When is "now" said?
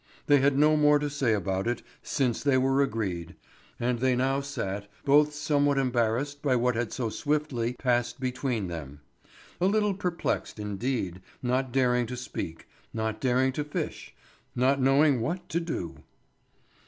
4.15-4.41